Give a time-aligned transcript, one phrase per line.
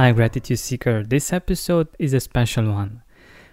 [0.00, 1.04] Hi, Gratitude Seeker.
[1.04, 3.02] This episode is a special one.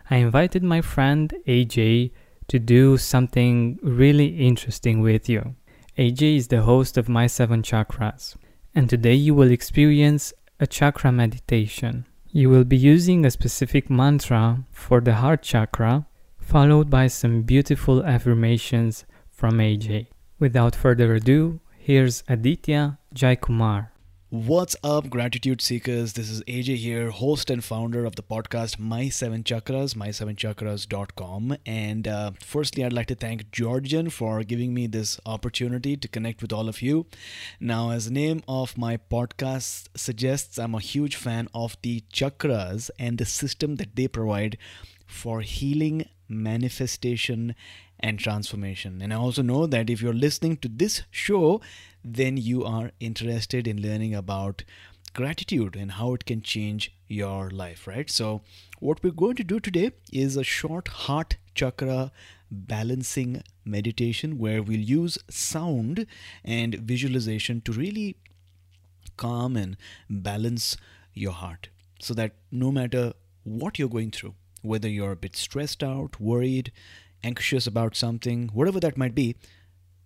[0.10, 2.12] I invited my friend AJ
[2.48, 5.56] to do something really interesting with you.
[5.98, 8.38] AJ is the host of My Seven Chakras,
[8.74, 12.06] and today you will experience a chakra meditation.
[12.32, 16.08] You will be using a specific mantra for the heart chakra,
[16.40, 20.08] followed by some beautiful affirmations from AJ.
[20.40, 23.90] Without further ado, here's Aditya Jaikumar.
[24.30, 26.12] What's up, gratitude seekers?
[26.12, 31.56] This is AJ here, host and founder of the podcast My Seven Chakras, my7chakras.com.
[31.66, 36.42] And uh, firstly, I'd like to thank Georgian for giving me this opportunity to connect
[36.42, 37.06] with all of you.
[37.62, 42.90] Now, as the name of my podcast suggests, I'm a huge fan of the chakras
[43.00, 44.58] and the system that they provide
[45.06, 47.56] for healing, manifestation,
[48.00, 49.02] and transformation.
[49.02, 51.62] And I also know that if you're listening to this show,
[52.14, 54.64] then you are interested in learning about
[55.14, 58.10] gratitude and how it can change your life, right?
[58.10, 58.42] So,
[58.80, 62.12] what we're going to do today is a short heart chakra
[62.52, 66.06] balancing meditation where we'll use sound
[66.44, 68.16] and visualization to really
[69.18, 69.76] calm and
[70.10, 70.78] balance
[71.14, 71.70] your heart
[72.00, 73.14] so that no matter
[73.44, 76.72] what you're going through, whether you're a bit stressed out, worried,
[77.24, 79.36] anxious about something, whatever that might be,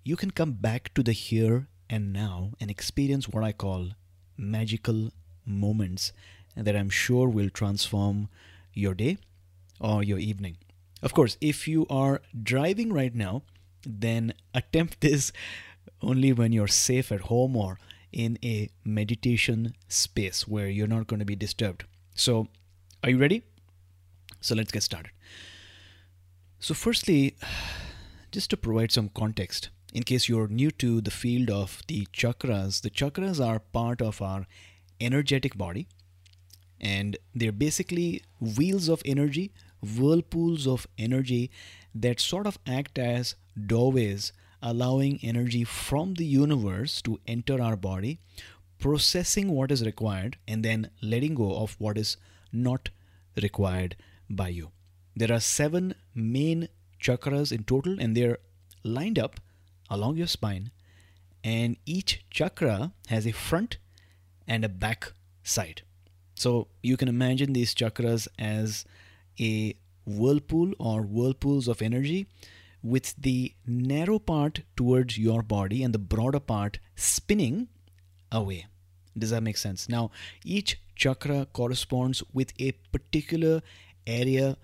[0.03, 3.89] you can come back to the here and now and experience what I call
[4.37, 5.11] magical
[5.45, 6.13] moments
[6.55, 8.29] that I'm sure will transform
[8.73, 9.17] your day
[9.79, 10.57] or your evening.
[11.03, 13.43] Of course, if you are driving right now,
[13.85, 15.31] then attempt this
[16.01, 17.77] only when you're safe at home or
[18.11, 21.83] in a meditation space where you're not going to be disturbed.
[22.15, 22.47] So,
[23.03, 23.43] are you ready?
[24.39, 25.11] So, let's get started.
[26.59, 27.35] So, firstly,
[28.31, 32.81] just to provide some context, in case you're new to the field of the chakras,
[32.81, 34.45] the chakras are part of our
[34.99, 35.87] energetic body
[36.81, 41.51] and they're basically wheels of energy, whirlpools of energy
[41.93, 43.35] that sort of act as
[43.67, 48.19] doorways, allowing energy from the universe to enter our body,
[48.79, 52.17] processing what is required, and then letting go of what is
[52.51, 52.89] not
[53.41, 53.95] required
[54.29, 54.71] by you.
[55.15, 56.67] There are seven main
[56.99, 58.39] chakras in total, and they're
[58.83, 59.39] lined up
[59.91, 60.71] along your spine,
[61.43, 63.77] and each chakra has a front
[64.47, 65.11] and a back
[65.43, 65.83] side.
[66.33, 68.85] So you can imagine these chakras as
[69.39, 69.75] a
[70.05, 72.25] whirlpool or whirlpools of energy
[72.81, 77.67] with the narrow part towards your body and the broader part spinning
[78.31, 78.65] away.
[79.15, 79.89] Does that make sense?
[79.89, 80.09] Now,
[80.43, 83.61] each chakra corresponds with a particular
[84.07, 84.57] area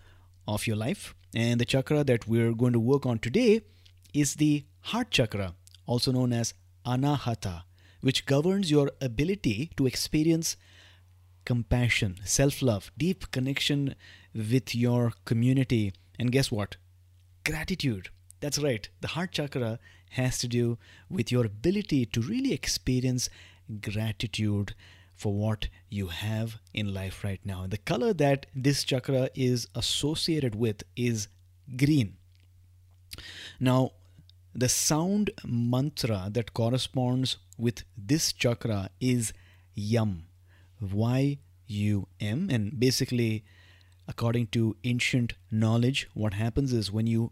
[0.48, 3.62] of your life, and the chakra that we're going to work on today
[4.14, 5.54] is the heart chakra,
[5.86, 6.54] also known as
[6.86, 7.64] anahata,
[8.02, 10.56] which governs your ability to experience
[11.46, 13.96] compassion, self love, deep connection
[14.34, 16.78] with your community, and guess what?
[17.46, 18.10] Gratitude.
[18.40, 18.88] That's right.
[19.02, 19.80] The heart chakra
[20.12, 20.78] has to do
[21.10, 23.30] with your ability to really experience
[23.82, 24.74] gratitude
[25.16, 27.64] for what you have in life right now.
[27.64, 31.28] And the color that this chakra is associated with is
[31.76, 32.18] green.
[33.60, 33.92] Now,
[34.54, 39.34] the sound mantra that corresponds with this chakra is
[39.76, 40.26] Yum.
[40.80, 42.50] Y U M.
[42.50, 43.44] And basically,
[44.08, 47.32] according to ancient knowledge, what happens is when you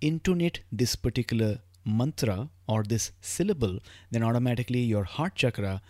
[0.00, 3.78] intonate this particular mantra or this syllable,
[4.10, 5.80] then automatically your heart chakra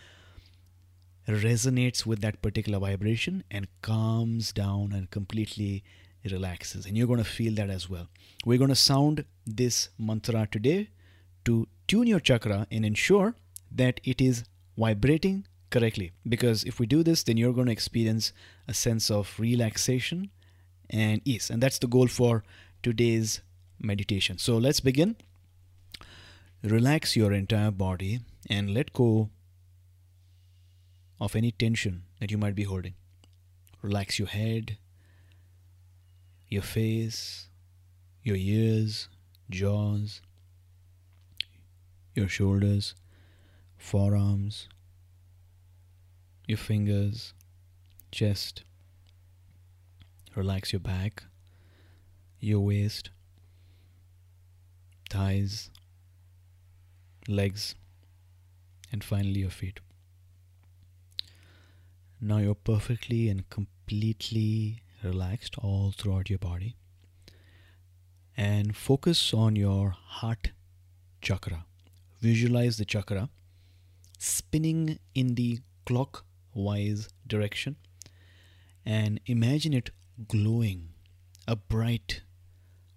[1.28, 5.84] resonates with that particular vibration and calms down and completely
[6.24, 6.86] relaxes.
[6.86, 8.08] And you're going to feel that as well.
[8.44, 10.90] We're going to sound this mantra today
[11.44, 13.34] to tune your chakra and ensure
[13.70, 14.44] that it is
[14.76, 16.12] vibrating correctly.
[16.28, 18.32] Because if we do this, then you're going to experience
[18.68, 20.30] a sense of relaxation
[20.88, 21.50] and ease.
[21.50, 22.44] And that's the goal for
[22.82, 23.40] today's
[23.78, 24.38] meditation.
[24.38, 25.16] So let's begin.
[26.62, 29.30] Relax your entire body and let go
[31.18, 32.94] of any tension that you might be holding.
[33.82, 34.76] Relax your head,
[36.50, 37.46] your face,
[38.24, 39.08] your ears,
[39.48, 40.20] jaws,
[42.14, 42.94] your shoulders,
[43.78, 44.68] forearms,
[46.46, 47.32] your fingers,
[48.10, 48.64] chest.
[50.34, 51.24] Relax your back,
[52.40, 53.10] your waist,
[55.08, 55.70] thighs,
[57.28, 57.76] legs,
[58.90, 59.78] and finally your feet.
[62.20, 66.76] Now you're perfectly and completely relaxed all throughout your body.
[68.36, 70.52] And focus on your heart
[71.20, 71.66] chakra.
[72.20, 73.28] Visualize the chakra
[74.18, 77.76] spinning in the clockwise direction
[78.84, 79.90] and imagine it
[80.28, 80.90] glowing
[81.48, 82.22] a bright,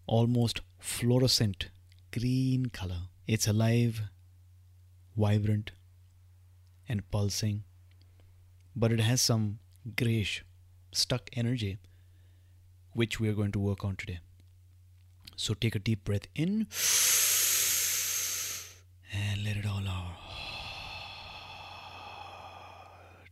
[0.06, 1.70] almost fluorescent
[2.12, 3.04] green color.
[3.26, 4.02] It's alive,
[5.16, 5.72] vibrant,
[6.90, 7.64] and pulsing,
[8.76, 9.60] but it has some
[9.96, 10.44] grayish,
[10.92, 11.78] stuck energy,
[12.94, 14.20] which we are going to work on today.
[15.36, 16.68] So take a deep breath in
[19.12, 20.18] and let it all out.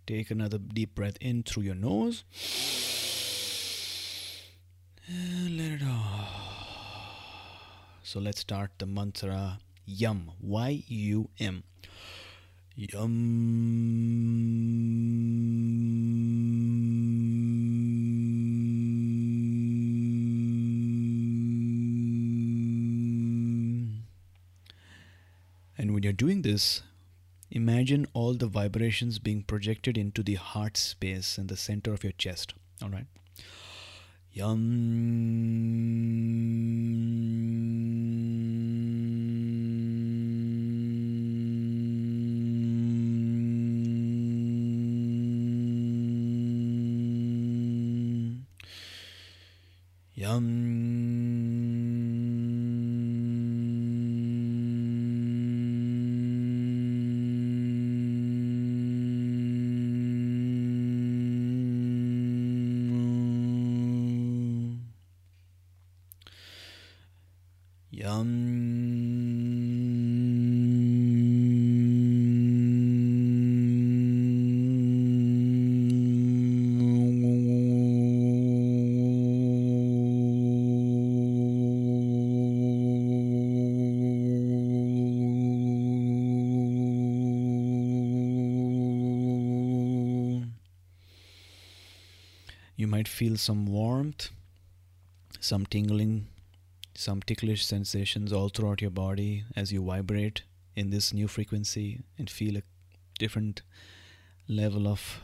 [0.07, 2.23] Take another deep breath in through your nose
[5.07, 6.27] and let it out.
[8.03, 10.31] So let's start the mantra Yum.
[10.41, 11.63] Y U M.
[12.75, 14.10] Yum.
[25.81, 26.83] And when you're doing this,
[27.49, 32.13] imagine all the vibrations being projected into the heart space in the center of your
[32.13, 32.53] chest.
[32.83, 33.07] All right.
[34.31, 34.61] Yum.
[50.13, 50.90] Yum.
[93.01, 94.29] Might feel some warmth,
[95.39, 96.27] some tingling,
[96.93, 100.43] some ticklish sensations all throughout your body as you vibrate
[100.75, 102.61] in this new frequency and feel a
[103.17, 103.63] different
[104.47, 105.19] level of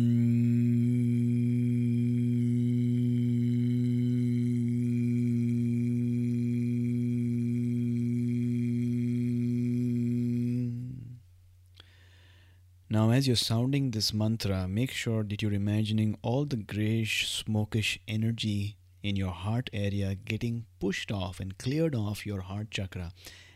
[13.00, 17.98] Now, as you're sounding this mantra, make sure that you're imagining all the grayish, smokish
[18.10, 23.14] energy in your heart area getting pushed off and cleared off your heart chakra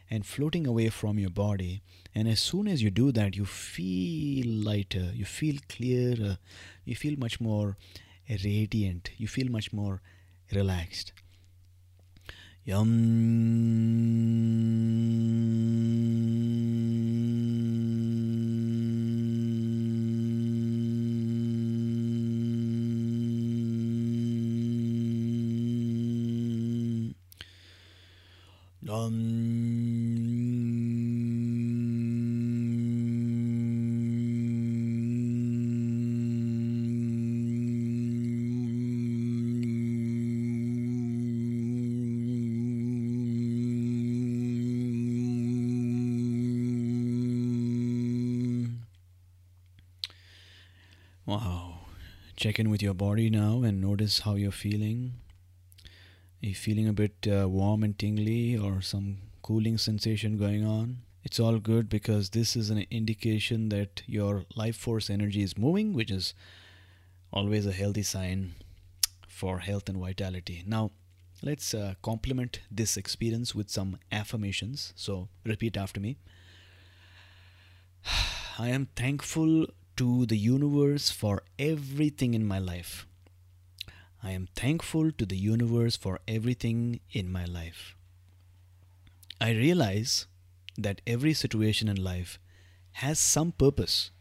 [0.10, 1.81] and floating away from your body.
[2.16, 6.38] And as soon as you do that, you feel lighter, you feel clearer,
[6.86, 7.75] you feel much more
[8.30, 10.00] radiant, you feel much more
[10.54, 11.12] relaxed.
[12.63, 12.94] Yum.
[51.34, 51.80] Wow.
[52.36, 55.13] Check in with your body now and notice how you're feeling.
[56.44, 60.98] Are you feeling a bit uh, warm and tingly or some cooling sensation going on?
[61.24, 65.94] It's all good because this is an indication that your life force energy is moving,
[65.94, 66.36] which is
[67.32, 68.54] always a healthy sign
[69.28, 70.63] for health and vitality.
[70.68, 70.92] Now,
[71.42, 74.94] let's uh, complement this experience with some affirmations.
[74.96, 76.18] So, repeat after me.
[78.60, 79.66] I am thankful
[79.97, 83.05] to the universe for everything in my life.
[84.23, 87.95] I am thankful to the universe for everything in my life.
[89.41, 90.27] I realize
[90.77, 92.39] that every situation in life
[92.93, 94.12] has some purpose,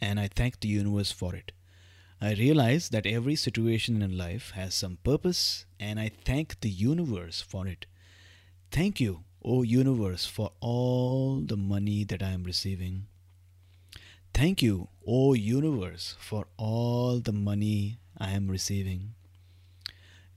[0.00, 1.52] and I thank the universe for it.
[2.20, 7.40] I realize that every situation in life has some purpose, and I thank the universe
[7.40, 7.86] for it.
[8.70, 13.06] Thank you, O universe, for all the money that I am receiving.
[14.34, 19.14] Thank you, O universe, for all the money I am receiving.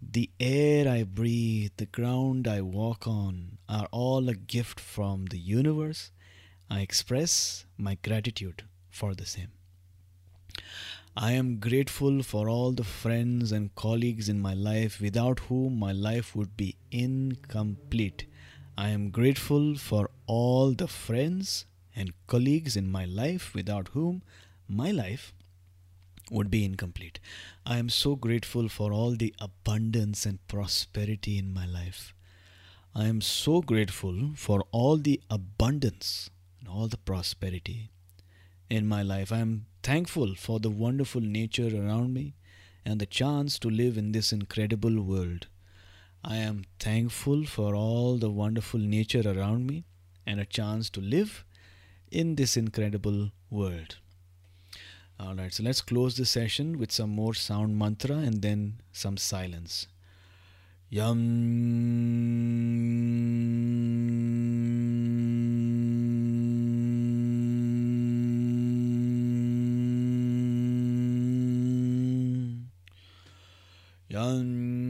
[0.01, 5.39] The air I breathe, the ground I walk on are all a gift from the
[5.39, 6.11] universe.
[6.69, 9.51] I express my gratitude for the same.
[11.15, 15.93] I am grateful for all the friends and colleagues in my life without whom my
[15.93, 18.25] life would be incomplete.
[18.77, 24.21] I am grateful for all the friends and colleagues in my life without whom
[24.67, 25.33] my life
[26.31, 27.19] would be incomplete.
[27.65, 32.13] I am so grateful for all the abundance and prosperity in my life.
[32.95, 37.91] I am so grateful for all the abundance and all the prosperity
[38.69, 39.31] in my life.
[39.31, 42.33] I am thankful for the wonderful nature around me
[42.85, 45.47] and the chance to live in this incredible world.
[46.23, 49.85] I am thankful for all the wonderful nature around me
[50.25, 51.45] and a chance to live
[52.15, 53.98] in this incredible world.
[55.19, 59.17] All right, so let's close the session with some more sound mantra and then some
[59.17, 59.88] silence.
[60.89, 61.65] Yum.
[74.15, 74.85] All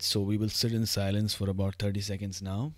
[0.00, 2.72] right, so we will sit in silence for about 30 seconds now.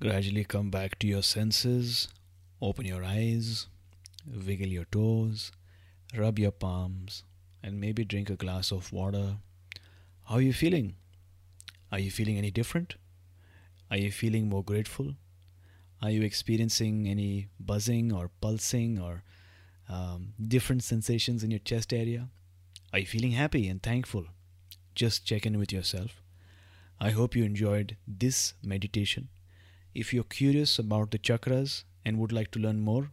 [0.00, 2.08] Gradually come back to your senses.
[2.62, 3.66] Open your eyes,
[4.26, 5.52] wiggle your toes,
[6.16, 7.24] rub your palms,
[7.62, 9.36] and maybe drink a glass of water.
[10.24, 10.94] How are you feeling?
[11.92, 12.94] Are you feeling any different?
[13.90, 15.16] Are you feeling more grateful?
[16.00, 19.22] Are you experiencing any buzzing or pulsing or
[19.86, 22.28] um, different sensations in your chest area?
[22.94, 24.24] Are you feeling happy and thankful?
[24.94, 26.22] Just check in with yourself.
[26.98, 29.28] I hope you enjoyed this meditation.
[29.92, 33.10] If you're curious about the chakras and would like to learn more,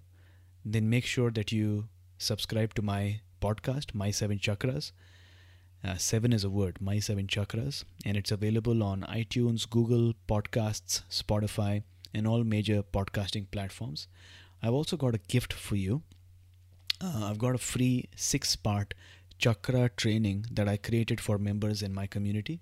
[0.63, 1.88] then make sure that you
[2.19, 4.91] subscribe to my podcast, My Seven Chakras.
[5.84, 11.01] Uh, seven is a word, My Seven Chakras, and it's available on iTunes, Google Podcasts,
[11.10, 11.81] Spotify,
[12.13, 14.07] and all major podcasting platforms.
[14.62, 16.03] I've also got a gift for you.
[17.01, 18.93] Uh, I've got a free six part
[19.39, 22.62] chakra training that I created for members in my community,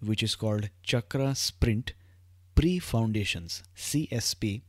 [0.00, 1.92] which is called Chakra Sprint
[2.54, 4.62] Pre Foundations CSP.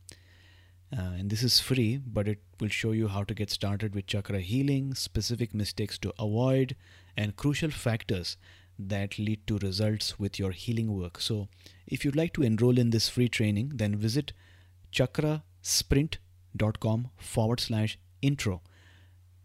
[0.94, 4.06] Uh, and this is free, but it will show you how to get started with
[4.06, 6.76] chakra healing, specific mistakes to avoid,
[7.16, 8.36] and crucial factors
[8.78, 11.20] that lead to results with your healing work.
[11.20, 11.48] So,
[11.86, 14.32] if you'd like to enroll in this free training, then visit
[14.92, 18.60] chakrasprint.com forward slash intro.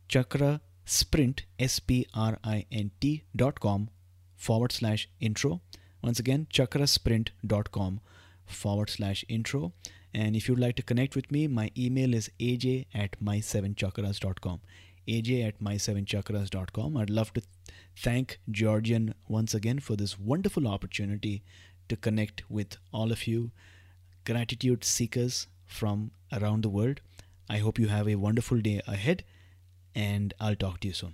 [0.10, 3.90] Chakra sprint, S P R I N T dot com
[4.36, 5.62] forward slash intro.
[6.02, 8.00] Once again, chakrasprint.com
[8.48, 9.74] forward slash intro.
[10.14, 14.62] And if you'd like to connect with me, my email is aj at my7chakras.com.
[15.08, 16.98] aj at my7chakras.com.
[16.98, 17.42] I'd love to
[17.96, 21.44] thank Georgian once again for this wonderful opportunity
[21.90, 23.52] to connect with all of you,
[24.26, 27.02] gratitude seekers from around the world.
[27.50, 29.24] I hope you have a wonderful day ahead,
[29.96, 31.14] and I'll talk to you soon.